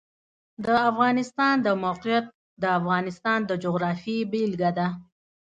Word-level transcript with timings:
د 0.65 0.67
افغانستان 0.89 1.55
د 1.65 1.67
موقعیت 1.83 2.25
د 2.61 2.63
افغانستان 2.79 3.39
د 3.49 3.51
جغرافیې 3.63 4.19
بېلګه 4.31 4.71
ده. 4.77 4.87